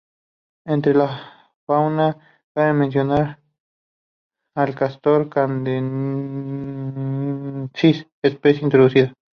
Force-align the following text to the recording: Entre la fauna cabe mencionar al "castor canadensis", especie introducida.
Entre 0.65 0.95
la 0.95 1.05
fauna 1.67 2.07
cabe 2.55 2.73
mencionar 2.73 3.39
al 4.57 4.73
"castor 4.73 5.29
canadensis", 5.29 8.07
especie 8.23 8.63
introducida. 8.63 9.13